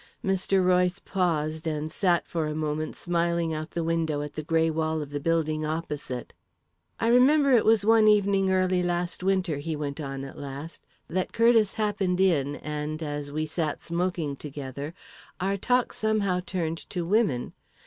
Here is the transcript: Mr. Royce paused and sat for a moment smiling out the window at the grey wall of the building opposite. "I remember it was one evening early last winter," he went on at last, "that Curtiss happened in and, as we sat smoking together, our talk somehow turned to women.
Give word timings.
Mr. 0.25 0.65
Royce 0.65 0.97
paused 0.97 1.67
and 1.67 1.91
sat 1.91 2.27
for 2.27 2.47
a 2.47 2.55
moment 2.55 2.95
smiling 2.95 3.53
out 3.53 3.69
the 3.69 3.83
window 3.83 4.23
at 4.23 4.33
the 4.33 4.41
grey 4.41 4.67
wall 4.67 4.99
of 4.99 5.11
the 5.11 5.19
building 5.19 5.63
opposite. 5.63 6.33
"I 6.99 7.05
remember 7.07 7.51
it 7.51 7.65
was 7.65 7.85
one 7.85 8.07
evening 8.07 8.49
early 8.51 8.81
last 8.81 9.21
winter," 9.21 9.57
he 9.57 9.75
went 9.75 10.01
on 10.01 10.23
at 10.23 10.39
last, 10.39 10.87
"that 11.07 11.33
Curtiss 11.33 11.75
happened 11.75 12.19
in 12.19 12.55
and, 12.55 13.03
as 13.03 13.31
we 13.31 13.45
sat 13.45 13.79
smoking 13.79 14.35
together, 14.35 14.95
our 15.39 15.55
talk 15.55 15.93
somehow 15.93 16.39
turned 16.39 16.79
to 16.89 17.05
women. 17.05 17.53